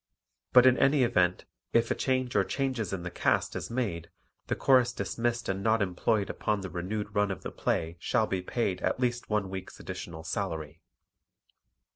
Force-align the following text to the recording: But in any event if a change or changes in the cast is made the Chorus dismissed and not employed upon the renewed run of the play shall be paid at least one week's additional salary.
But 0.51 0.65
in 0.65 0.79
any 0.79 1.03
event 1.03 1.45
if 1.73 1.91
a 1.91 1.93
change 1.93 2.35
or 2.35 2.43
changes 2.43 2.91
in 2.91 3.03
the 3.03 3.11
cast 3.11 3.55
is 3.55 3.69
made 3.69 4.09
the 4.47 4.55
Chorus 4.55 4.91
dismissed 4.93 5.47
and 5.47 5.61
not 5.61 5.79
employed 5.79 6.27
upon 6.27 6.61
the 6.61 6.71
renewed 6.71 7.13
run 7.13 7.29
of 7.29 7.43
the 7.43 7.51
play 7.51 7.97
shall 7.99 8.25
be 8.25 8.41
paid 8.41 8.81
at 8.81 8.99
least 8.99 9.29
one 9.29 9.47
week's 9.51 9.79
additional 9.79 10.23
salary. 10.23 10.81